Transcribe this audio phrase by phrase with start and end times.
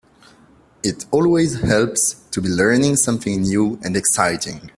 [0.81, 4.69] It always helps to be learning something new and exciting.